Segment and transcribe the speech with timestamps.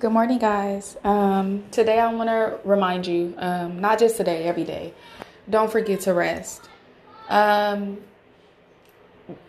[0.00, 0.96] Good morning, guys.
[1.02, 4.94] Um, today I want to remind you, um, not just today, every day,
[5.50, 6.68] don't forget to rest.
[7.28, 7.98] Um,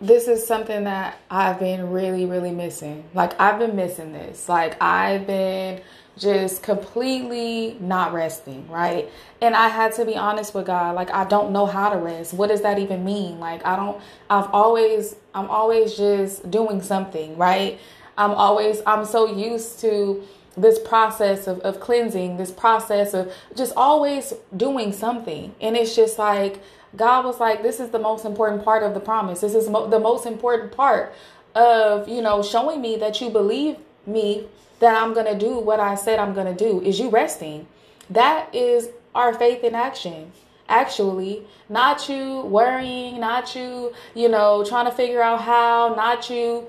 [0.01, 3.03] this is something that I've been really, really missing.
[3.13, 4.49] Like, I've been missing this.
[4.49, 5.83] Like, I've been
[6.17, 9.07] just completely not resting, right?
[9.43, 10.95] And I had to be honest with God.
[10.95, 12.33] Like, I don't know how to rest.
[12.33, 13.39] What does that even mean?
[13.39, 17.79] Like, I don't, I've always, I'm always just doing something, right?
[18.19, 20.21] I'm always, I'm so used to,
[20.57, 25.55] this process of, of cleansing, this process of just always doing something.
[25.61, 26.59] And it's just like,
[26.95, 29.41] God was like, this is the most important part of the promise.
[29.41, 31.13] This is mo- the most important part
[31.55, 34.47] of, you know, showing me that you believe me
[34.79, 37.67] that I'm going to do what I said I'm going to do is you resting.
[38.09, 40.31] That is our faith in action.
[40.67, 46.67] Actually, not you worrying, not you, you know, trying to figure out how, not you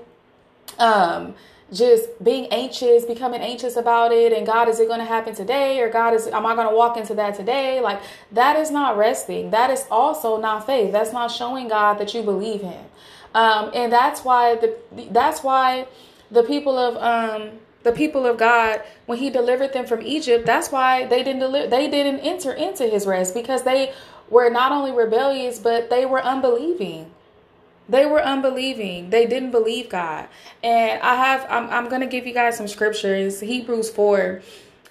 [0.79, 1.35] um
[1.73, 5.79] just being anxious, becoming anxious about it, and God, is it going to happen today?
[5.79, 7.79] Or God, is am I going to walk into that today?
[7.79, 9.51] Like that is not resting.
[9.51, 10.91] That is also not faith.
[10.91, 12.83] That's not showing God that you believe Him.
[13.33, 14.75] Um, and that's why the
[15.11, 15.87] that's why
[16.29, 20.45] the people of um the people of God when He delivered them from Egypt.
[20.45, 21.67] That's why they didn't deliver.
[21.67, 23.93] They didn't enter into His rest because they
[24.29, 27.11] were not only rebellious but they were unbelieving.
[27.91, 29.09] They were unbelieving.
[29.09, 30.29] They didn't believe God.
[30.63, 33.41] And I have, I'm, I'm going to give you guys some scriptures.
[33.41, 34.41] Hebrews 4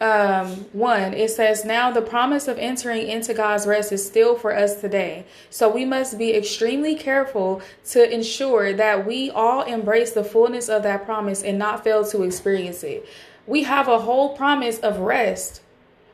[0.02, 4.54] um, 1, it says, Now the promise of entering into God's rest is still for
[4.54, 5.24] us today.
[5.48, 10.82] So we must be extremely careful to ensure that we all embrace the fullness of
[10.82, 13.08] that promise and not fail to experience it.
[13.46, 15.62] We have a whole promise of rest.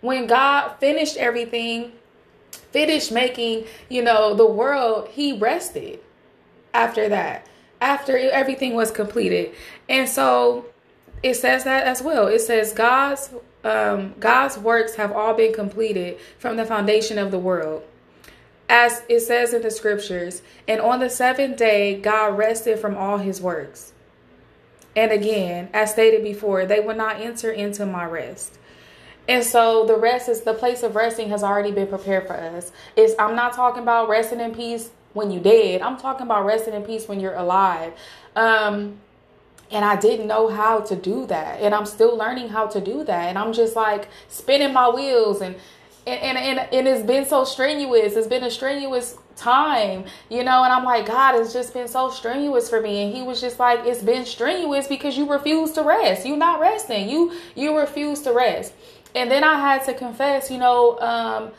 [0.03, 1.95] When God finished everything,
[2.71, 5.98] finished making, you know, the world, he rested
[6.77, 7.46] after that,
[7.80, 9.55] after everything was completed.
[9.88, 10.66] And so
[11.22, 12.27] it says that as well.
[12.28, 13.30] It says God's
[13.64, 17.82] um, God's works have all been completed from the foundation of the world.
[18.69, 23.19] As it says in the scriptures, and on the seventh day, God rested from all
[23.19, 23.92] his works.
[24.94, 28.59] And again, as stated before, they will not enter into my rest.
[29.28, 32.70] And so the rest is the place of resting has already been prepared for us.
[32.94, 35.82] Is I'm not talking about resting in peace when you dead.
[35.82, 37.93] I'm talking about resting in peace when you're alive.
[38.37, 38.99] Um,
[39.71, 41.60] and I didn't know how to do that.
[41.60, 43.28] And I'm still learning how to do that.
[43.28, 45.56] And I'm just like spinning my wheels and
[46.06, 48.15] and, and, and it's been so strenuous.
[48.15, 52.10] It's been a strenuous time, you know, and I'm like, God, it's just been so
[52.10, 53.03] strenuous for me.
[53.03, 56.25] And he was just like, it's been strenuous because you refuse to rest.
[56.25, 57.09] You're not resting.
[57.09, 58.72] You you refuse to rest.
[59.16, 61.50] And then I had to confess, you know, um,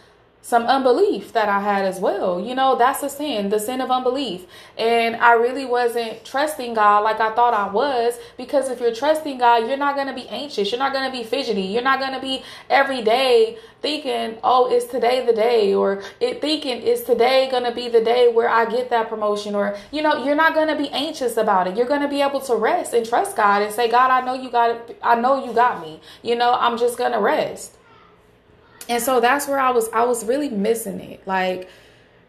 [0.47, 2.39] some unbelief that I had as well.
[2.39, 4.45] You know, that's a sin, the sin of unbelief.
[4.77, 9.39] And I really wasn't trusting God like I thought I was because if you're trusting
[9.39, 10.71] God, you're not going to be anxious.
[10.71, 11.63] You're not going to be fidgety.
[11.63, 15.73] You're not going to be every day thinking, oh, is today the day?
[15.73, 19.53] Or it thinking, is today going to be the day where I get that promotion?
[19.53, 21.75] Or, you know, you're not going to be anxious about it.
[21.75, 24.41] You're going to be able to rest and trust God and say, God, I know
[24.41, 24.95] you got.
[25.03, 25.99] I know you got me.
[26.21, 27.76] You know, I'm just going to rest
[28.89, 31.25] and so that's where I was I was really missing it.
[31.27, 31.69] Like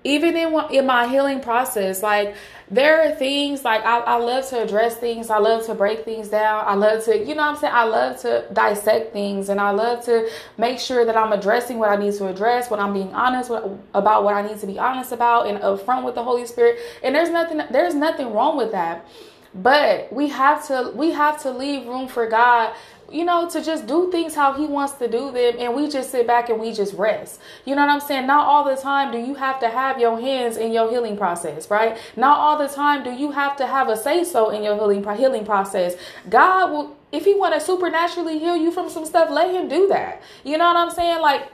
[0.04, 2.34] even in in my healing process like
[2.70, 5.30] there are things like I, I love to address things.
[5.30, 6.64] I love to break things down.
[6.66, 7.72] I love to you know i'm saying?
[7.74, 11.88] I love to dissect things and i love to make sure that i'm addressing what
[11.90, 13.64] i need to address what i'm being honest with,
[13.94, 16.78] about what i need to be honest about and upfront with the holy spirit.
[17.02, 19.06] And there's nothing there's nothing wrong with that.
[19.54, 22.74] But we have to we have to leave room for god
[23.10, 26.10] you know, to just do things how he wants to do them and we just
[26.10, 27.40] sit back and we just rest.
[27.64, 28.26] You know what I'm saying?
[28.26, 31.70] Not all the time do you have to have your hands in your healing process,
[31.70, 31.98] right?
[32.16, 35.04] Not all the time do you have to have a say so in your healing
[35.16, 35.94] healing process.
[36.28, 39.88] God will if he want to supernaturally heal you from some stuff, let him do
[39.88, 40.20] that.
[40.44, 41.22] You know what I'm saying?
[41.22, 41.50] Like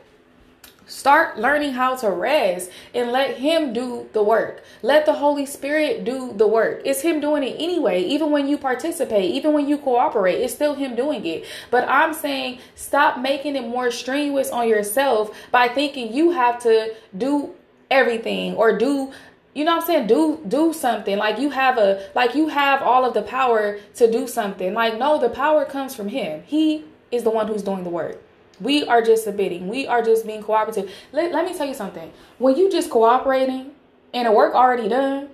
[1.05, 4.65] Start learning how to rest and let Him do the work.
[4.81, 6.81] Let the Holy Spirit do the work.
[6.87, 8.03] It's Him doing it anyway.
[8.05, 11.45] Even when you participate, even when you cooperate, it's still Him doing it.
[11.71, 16.95] But I'm saying stop making it more strenuous on yourself by thinking you have to
[17.15, 17.55] do
[17.91, 19.13] everything or do
[19.55, 20.07] you know what I'm saying?
[20.07, 21.19] Do do something.
[21.19, 24.73] Like you have a like you have all of the power to do something.
[24.73, 26.45] Like no, the power comes from him.
[26.47, 28.23] He is the one who's doing the work.
[28.61, 29.69] We are just submitting.
[29.69, 30.91] We are just being cooperative.
[31.13, 32.13] Let, let me tell you something.
[32.39, 33.73] When you just cooperating
[34.13, 35.29] and the work already done,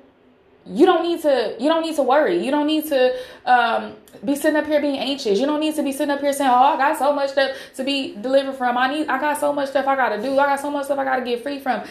[0.66, 2.44] you don't need to you don't need to worry.
[2.44, 3.94] You don't need to um,
[4.24, 5.38] be sitting up here being anxious.
[5.38, 7.56] You don't need to be sitting up here saying, "Oh, I got so much stuff
[7.76, 8.76] to be delivered from.
[8.76, 10.38] I need I got so much stuff I got to do.
[10.38, 11.82] I got so much stuff I got to get free from."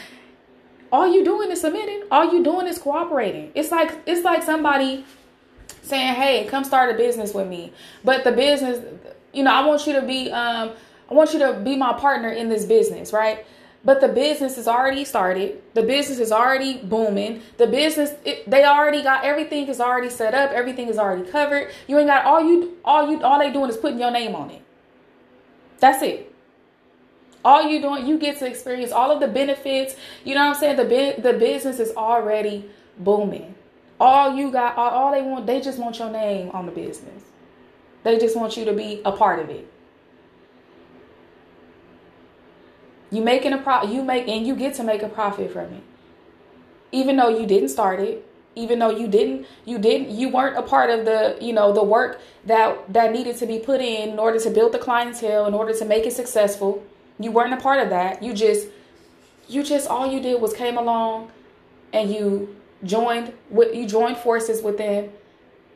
[0.92, 2.04] All you doing is submitting.
[2.12, 3.52] All you doing is cooperating.
[3.56, 5.04] It's like it's like somebody
[5.82, 7.74] saying, "Hey, come start a business with me."
[8.04, 8.84] But the business
[9.34, 10.72] you know, I want you to be, um,
[11.10, 13.46] I want you to be my partner in this business, right?
[13.84, 15.62] But the business is already started.
[15.74, 17.42] The business is already booming.
[17.58, 20.52] The business, it, they already got everything is already set up.
[20.52, 21.72] Everything is already covered.
[21.88, 24.50] You ain't got all you, all you, all they doing is putting your name on
[24.50, 24.62] it.
[25.80, 26.34] That's it.
[27.44, 29.96] All you doing, you get to experience all of the benefits.
[30.26, 30.76] You know what I'm saying?
[30.76, 33.56] The the business is already booming.
[33.98, 37.24] All you got, all, all they want, they just want your name on the business.
[38.04, 39.70] They just want you to be a part of it.
[43.12, 45.84] You making a pro you make and you get to make a profit from it.
[46.92, 48.26] Even though you didn't start it,
[48.56, 51.84] even though you didn't you didn't you weren't a part of the, you know, the
[51.84, 55.54] work that that needed to be put in in order to build the clientele, in
[55.54, 56.84] order to make it successful.
[57.20, 58.22] You weren't a part of that.
[58.22, 58.68] You just
[59.48, 61.32] you just all you did was came along
[61.92, 65.10] and you joined with you joined forces with them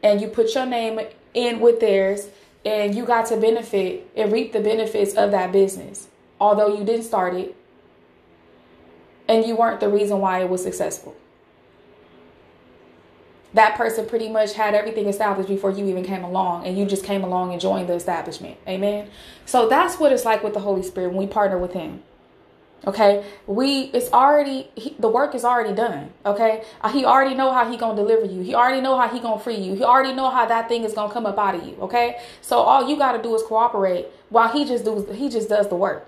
[0.03, 0.99] and you put your name
[1.33, 2.27] in with theirs
[2.65, 6.07] and you got to benefit and reap the benefits of that business
[6.43, 7.55] although you didn't start it
[9.29, 11.15] and you weren't the reason why it was successful.
[13.53, 17.05] That person pretty much had everything established before you even came along, and you just
[17.05, 18.57] came along and joined the establishment.
[18.67, 19.09] Amen.
[19.45, 22.01] So that's what it's like with the Holy Spirit when we partner with Him.
[22.85, 26.11] Okay, we it's already he, the work is already done.
[26.25, 28.41] Okay, uh, he already know how he gonna deliver you.
[28.41, 29.75] He already know how he gonna free you.
[29.75, 31.77] He already know how that thing is gonna come up out of you.
[31.79, 35.69] Okay, so all you gotta do is cooperate while he just does he just does
[35.69, 36.05] the work.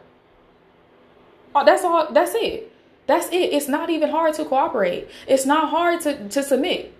[1.56, 2.12] Oh, that's all.
[2.12, 2.72] That's it.
[3.08, 3.54] That's it.
[3.54, 5.10] It's not even hard to cooperate.
[5.26, 6.94] It's not hard to, to submit.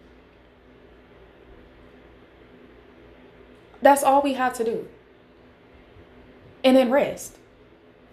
[3.82, 4.88] That's all we have to do.
[6.64, 7.38] And then rest.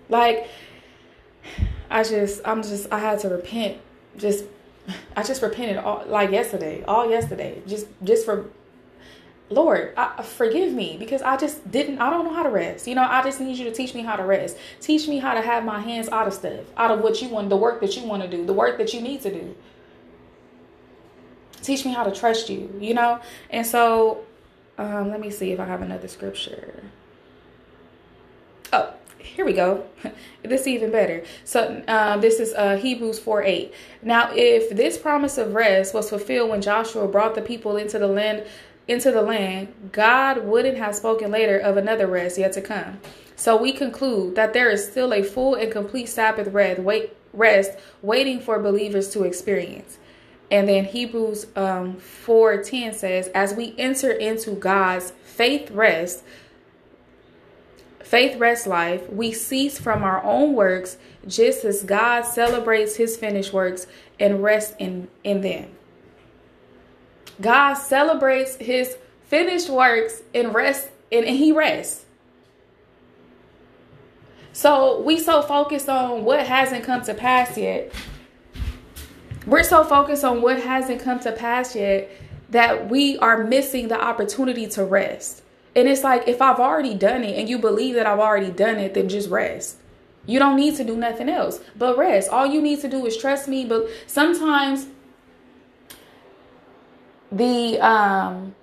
[0.08, 0.48] Like,
[1.88, 3.78] I just, I'm just, I had to repent.
[4.16, 4.44] Just,
[5.16, 8.50] I just repented all, like yesterday, all yesterday, just, just for
[9.52, 12.86] Lord, I, forgive me because I just didn't, I don't know how to rest.
[12.86, 14.56] You know, I just need you to teach me how to rest.
[14.80, 17.48] Teach me how to have my hands out of stuff, out of what you want,
[17.48, 19.54] the work that you want to do, the work that you need to do.
[21.62, 23.20] Teach me how to trust you, you know?
[23.50, 24.24] And so,
[24.78, 26.82] um, let me see if I have another scripture.
[28.72, 29.86] Oh, here we go.
[30.42, 31.24] this is even better.
[31.44, 33.74] So uh, this is uh, Hebrews 4 8.
[34.02, 38.08] Now, if this promise of rest was fulfilled when Joshua brought the people into the
[38.08, 38.44] land
[38.92, 43.00] into the land, God wouldn't have spoken later of another rest yet to come.
[43.34, 47.72] So we conclude that there is still a full and complete Sabbath rest, wait, rest
[48.02, 49.98] waiting for believers to experience.
[50.50, 56.22] And then Hebrews um, 4.10 says, as we enter into God's faith rest,
[58.00, 63.52] faith rest life, we cease from our own works just as God celebrates his finished
[63.52, 63.86] works
[64.20, 65.70] and rests in, in them.
[67.42, 72.06] God celebrates his finished works and rest and, and he rests.
[74.52, 77.92] So we so focused on what hasn't come to pass yet.
[79.46, 82.10] We're so focused on what hasn't come to pass yet
[82.50, 85.42] that we are missing the opportunity to rest.
[85.74, 88.76] And it's like if I've already done it and you believe that I've already done
[88.76, 89.78] it, then just rest.
[90.26, 92.28] You don't need to do nothing else but rest.
[92.30, 93.64] All you need to do is trust me.
[93.64, 94.86] But sometimes
[97.32, 98.54] the um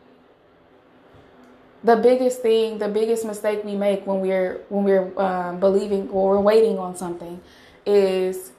[1.83, 6.31] the biggest thing the biggest mistake we make when we're when we're um, believing or
[6.31, 7.41] we're waiting on something
[7.85, 8.51] is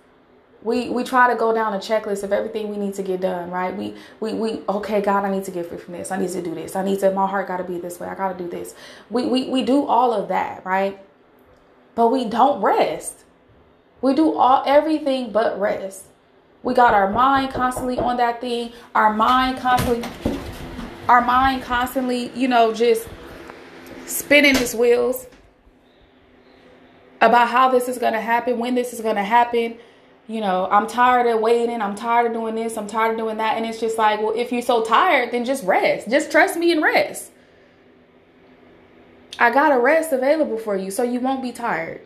[0.63, 3.51] we we try to go down a checklist of everything we need to get done
[3.51, 3.77] right?
[3.77, 6.11] We we we okay god i need to get free from this.
[6.11, 6.75] I need to do this.
[6.77, 8.09] I need to my heart got to be this way.
[8.09, 8.75] I got to do this.
[9.11, 10.99] We, we we do all of that right?
[11.95, 13.25] But we don't rest.
[14.01, 16.07] We do all everything but rest
[16.63, 18.73] we got our mind constantly on that thing.
[18.95, 20.09] Our mind constantly,
[21.09, 23.09] our mind constantly, you know, just
[24.07, 25.27] spinning its wheels
[27.21, 29.79] about how this is going to happen, when this is going to happen.
[30.27, 31.81] You know, I'm tired of waiting.
[31.81, 32.77] I'm tired of doing this.
[32.77, 33.57] I'm tired of doing that.
[33.57, 36.09] And it's just like, well, if you're so tired, then just rest.
[36.09, 37.33] Just trust me and rest.
[39.39, 42.03] I got a rest available for you so you won't be tired.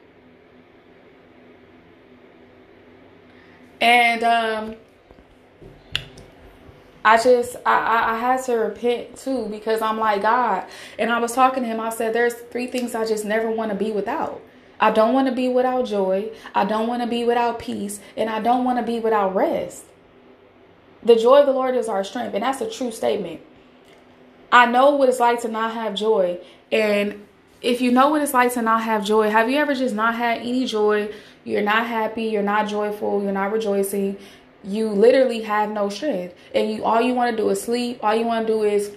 [3.84, 4.76] And um,
[7.04, 10.64] I just I, I had to repent too because I'm like God.
[10.98, 11.80] And I was talking to him.
[11.80, 14.40] I said, "There's three things I just never want to be without."
[14.80, 16.30] I don't want to be without joy.
[16.54, 18.00] I don't want to be without peace.
[18.16, 19.84] And I don't want to be without rest.
[21.02, 22.34] The joy of the Lord is our strength.
[22.34, 23.42] And that's a true statement.
[24.50, 26.38] I know what it's like to not have joy.
[26.72, 27.26] And
[27.64, 30.14] if you know what it's like to not have joy, have you ever just not
[30.14, 31.10] had any joy?
[31.44, 34.18] You're not happy, you're not joyful, you're not rejoicing.
[34.62, 36.34] You literally have no strength.
[36.54, 38.00] And you all you want to do is sleep.
[38.02, 38.94] All you want to do is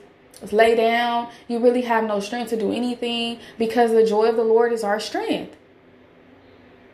[0.52, 1.30] lay down.
[1.48, 4.84] You really have no strength to do anything because the joy of the Lord is
[4.84, 5.56] our strength.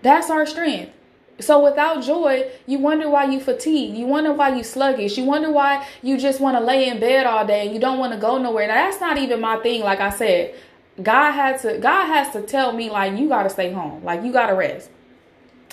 [0.04, 0.92] That's our strength.
[1.40, 3.96] So without joy, you wonder why you fatigue.
[3.96, 5.18] You wonder why you sluggish.
[5.18, 7.98] You wonder why you just want to lay in bed all day and you don't
[7.98, 8.68] want to go nowhere.
[8.68, 9.82] Now that's not even my thing.
[9.82, 10.56] Like I said,
[11.02, 14.04] God had to God has to tell me like you got to stay home.
[14.04, 14.90] Like you got to rest.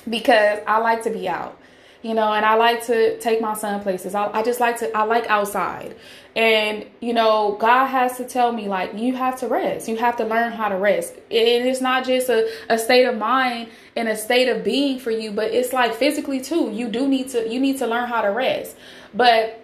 [0.08, 1.60] Because I like to be out
[2.02, 4.14] you know, and I like to take my son places.
[4.14, 5.96] I, I just like to, I like outside.
[6.34, 9.86] And, you know, God has to tell me, like, you have to rest.
[9.86, 11.14] You have to learn how to rest.
[11.14, 15.10] And it's not just a, a state of mind and a state of being for
[15.10, 16.70] you, but it's like physically too.
[16.72, 18.76] You do need to, you need to learn how to rest.
[19.12, 19.59] But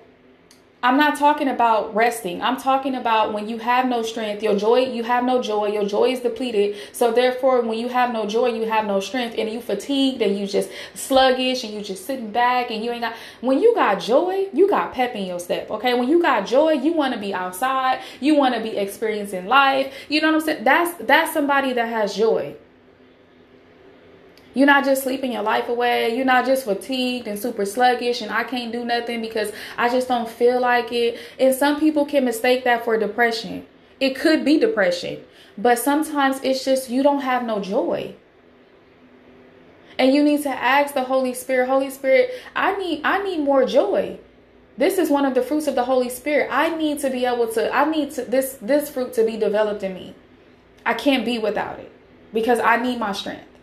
[0.86, 2.40] I'm not talking about resting.
[2.40, 5.84] I'm talking about when you have no strength, your joy, you have no joy, your
[5.84, 6.76] joy is depleted.
[6.92, 10.38] So therefore, when you have no joy, you have no strength and you fatigued and
[10.38, 13.96] you just sluggish and you just sitting back and you ain't got when you got
[14.00, 15.72] joy, you got pep in your step.
[15.72, 15.92] Okay.
[15.92, 19.92] When you got joy, you want to be outside, you want to be experiencing life.
[20.08, 20.62] You know what I'm saying?
[20.62, 22.54] That's that's somebody that has joy.
[24.56, 26.16] You're not just sleeping your life away.
[26.16, 30.08] You're not just fatigued and super sluggish and I can't do nothing because I just
[30.08, 31.18] don't feel like it.
[31.38, 33.66] And some people can mistake that for depression.
[34.00, 35.22] It could be depression,
[35.58, 38.14] but sometimes it's just you don't have no joy.
[39.98, 43.66] And you need to ask the Holy Spirit, Holy Spirit, I need I need more
[43.66, 44.18] joy.
[44.78, 46.48] This is one of the fruits of the Holy Spirit.
[46.50, 49.82] I need to be able to I need to this this fruit to be developed
[49.82, 50.14] in me.
[50.86, 51.92] I can't be without it
[52.32, 53.55] because I need my strength.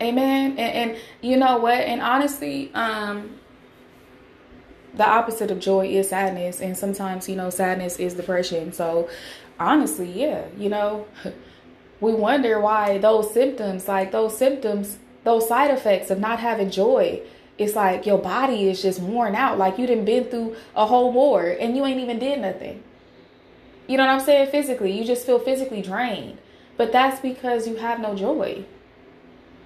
[0.00, 0.52] Amen.
[0.58, 1.78] And, and you know what?
[1.78, 3.38] And honestly, um,
[4.94, 6.60] the opposite of joy is sadness.
[6.60, 8.72] And sometimes, you know, sadness is depression.
[8.72, 9.08] So
[9.58, 11.06] honestly, yeah, you know,
[12.00, 17.20] we wonder why those symptoms, like those symptoms, those side effects of not having joy,
[17.58, 19.58] it's like your body is just worn out.
[19.58, 22.82] Like you didn't been through a whole war and you ain't even did nothing.
[23.86, 24.50] You know what I'm saying?
[24.50, 26.38] Physically, you just feel physically drained.
[26.78, 28.64] But that's because you have no joy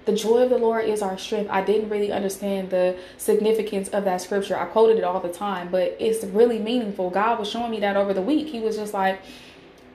[0.05, 1.49] the joy of the Lord is our strength.
[1.49, 4.57] I didn't really understand the significance of that scripture.
[4.57, 7.09] I quoted it all the time, but it's really meaningful.
[7.09, 8.47] God was showing me that over the week.
[8.47, 9.19] He was just like,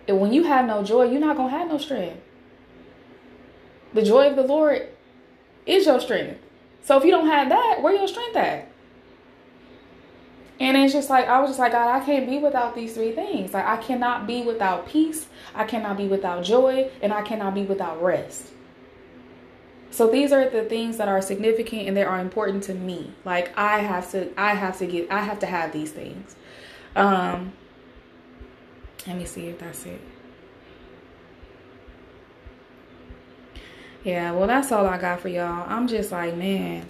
[0.08, 2.20] when you have no joy, you're not going to have no strength.
[3.94, 4.88] The joy of the Lord
[5.66, 6.40] is your strength.
[6.82, 8.68] So if you don't have that, where your strength at?
[10.58, 13.12] And it's just like I was just like, God, I can't be without these three
[13.12, 13.54] things.
[13.54, 17.62] Like I cannot be without peace, I cannot be without joy, and I cannot be
[17.62, 18.52] without rest.
[19.90, 23.12] So these are the things that are significant and they are important to me.
[23.24, 26.36] Like I have to I have to get I have to have these things.
[26.94, 27.52] Um
[29.06, 30.00] let me see if that's it.
[34.04, 35.66] Yeah, well that's all I got for y'all.
[35.68, 36.86] I'm just like, man,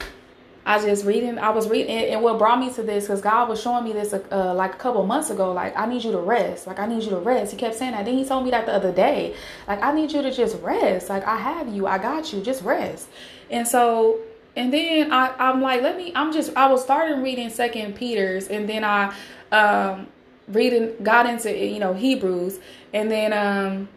[0.70, 3.60] I just reading, I was reading, and what brought me to this, because God was
[3.60, 5.52] showing me this uh, like a couple months ago.
[5.52, 6.68] Like, I need you to rest.
[6.68, 7.50] Like, I need you to rest.
[7.50, 8.04] He kept saying that.
[8.04, 9.34] Then he told me that the other day.
[9.66, 11.08] Like, I need you to just rest.
[11.08, 11.88] Like, I have you.
[11.88, 12.40] I got you.
[12.40, 13.08] Just rest.
[13.50, 14.20] And so,
[14.54, 18.46] and then I, I'm like, let me, I'm just, I was starting reading Second Peter's,
[18.46, 19.12] and then I,
[19.50, 20.06] um,
[20.46, 22.60] reading, got into, you know, Hebrews,
[22.94, 23.88] and then, um,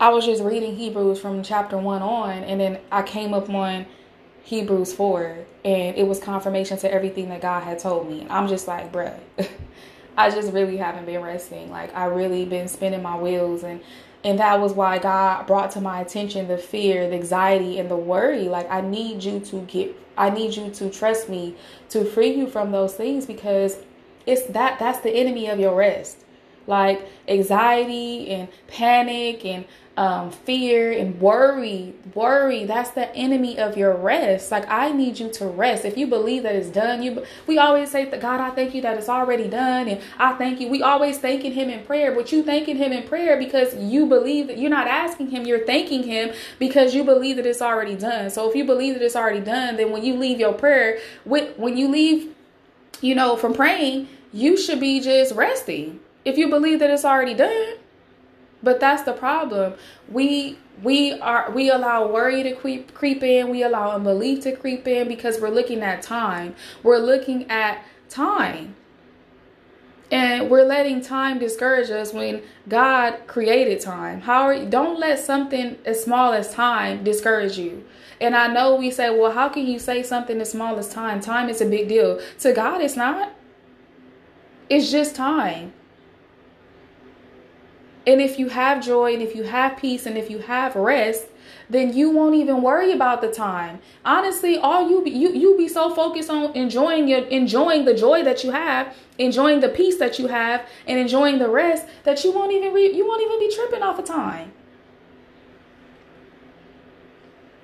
[0.00, 3.86] I was just reading Hebrews from chapter one on, and then I came up on
[4.42, 8.26] Hebrews 4 and it was confirmation to everything that God had told me.
[8.30, 9.18] I'm just like, bruh,
[10.16, 11.70] I just really haven't been resting.
[11.70, 13.80] Like I really been spinning my wheels and
[14.22, 17.96] and that was why God brought to my attention the fear, the anxiety, and the
[17.96, 18.48] worry.
[18.48, 21.56] Like I need you to get I need you to trust me
[21.90, 23.78] to free you from those things because
[24.26, 26.24] it's that that's the enemy of your rest.
[26.66, 29.64] Like anxiety and panic and
[30.00, 31.92] um, fear and worry.
[32.14, 34.50] Worry, that's the enemy of your rest.
[34.50, 35.84] Like, I need you to rest.
[35.84, 38.80] If you believe that it's done, you we always say, that God, I thank you
[38.80, 39.88] that it's already done.
[39.88, 40.68] And I thank you.
[40.68, 44.46] We always thanking Him in prayer, but you thanking Him in prayer because you believe
[44.46, 48.30] that you're not asking Him, you're thanking Him because you believe that it's already done.
[48.30, 51.76] So, if you believe that it's already done, then when you leave your prayer, when
[51.76, 52.34] you leave,
[53.02, 56.00] you know, from praying, you should be just resting.
[56.24, 57.74] If you believe that it's already done,
[58.62, 59.74] but that's the problem.
[60.08, 63.48] We we are we allow worry to creep creep in.
[63.48, 66.54] We allow unbelief to creep in because we're looking at time.
[66.82, 68.76] We're looking at time.
[70.12, 74.22] And we're letting time discourage us when God created time.
[74.22, 77.84] How are, don't let something as small as time discourage you.
[78.20, 81.20] And I know we say, well, how can you say something as small as time?
[81.20, 82.20] Time is a big deal.
[82.40, 83.32] To God, it's not.
[84.68, 85.72] It's just time.
[88.06, 91.26] And if you have joy and if you have peace and if you have rest,
[91.68, 93.78] then you won't even worry about the time.
[94.04, 98.24] Honestly, all you be, you you be so focused on enjoying your enjoying the joy
[98.24, 102.32] that you have, enjoying the peace that you have, and enjoying the rest that you
[102.32, 104.52] won't even re, you won't even be tripping off of time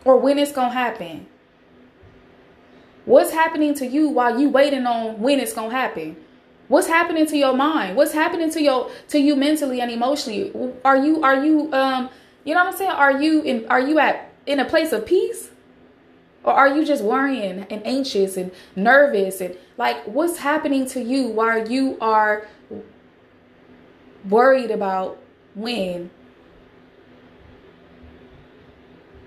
[0.06, 1.26] or when it's gonna happen.
[3.04, 6.16] What's happening to you while you waiting on when it's gonna happen?
[6.68, 7.96] What's happening to your mind?
[7.96, 10.52] What's happening to your to you mentally and emotionally?
[10.84, 12.10] Are you are you um
[12.44, 12.90] you know what I'm saying?
[12.90, 15.50] Are you in are you at in a place of peace?
[16.42, 21.28] Or are you just worrying and anxious and nervous and like what's happening to you
[21.28, 22.46] while you are
[24.28, 25.18] worried about
[25.54, 26.10] when?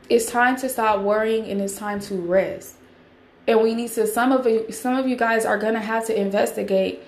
[0.10, 2.76] It's time to stop worrying and it's time to rest.
[3.48, 6.20] And we need to some of you some of you guys are gonna have to
[6.20, 7.02] investigate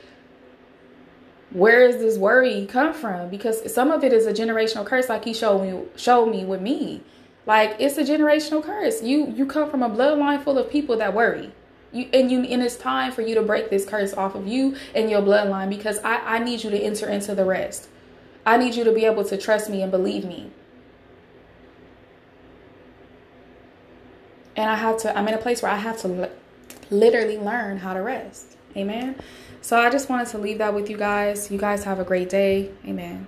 [1.51, 3.29] where does this worry come from?
[3.29, 6.61] Because some of it is a generational curse, like he showed me showed me with
[6.61, 7.03] me.
[7.45, 9.01] Like it's a generational curse.
[9.01, 11.51] You you come from a bloodline full of people that worry.
[11.91, 14.75] You and you and it's time for you to break this curse off of you
[14.95, 17.89] and your bloodline because I, I need you to enter into the rest.
[18.45, 20.51] I need you to be able to trust me and believe me.
[24.55, 26.29] And I have to, I'm in a place where I have to
[26.89, 28.57] literally learn how to rest.
[28.75, 29.15] Amen.
[29.61, 31.51] So I just wanted to leave that with you guys.
[31.51, 32.71] You guys have a great day.
[32.85, 33.27] Amen.